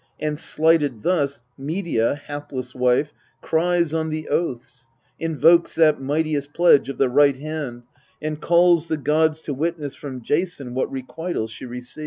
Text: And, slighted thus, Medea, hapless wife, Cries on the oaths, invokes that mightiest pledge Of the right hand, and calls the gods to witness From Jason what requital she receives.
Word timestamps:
And, 0.19 0.39
slighted 0.39 1.03
thus, 1.03 1.43
Medea, 1.59 2.15
hapless 2.15 2.73
wife, 2.73 3.13
Cries 3.39 3.93
on 3.93 4.09
the 4.09 4.29
oaths, 4.29 4.87
invokes 5.19 5.75
that 5.75 6.01
mightiest 6.01 6.55
pledge 6.55 6.89
Of 6.89 6.97
the 6.97 7.07
right 7.07 7.37
hand, 7.37 7.83
and 8.19 8.41
calls 8.41 8.87
the 8.87 8.97
gods 8.97 9.43
to 9.43 9.53
witness 9.53 9.93
From 9.93 10.23
Jason 10.23 10.73
what 10.73 10.91
requital 10.91 11.45
she 11.47 11.65
receives. 11.65 11.99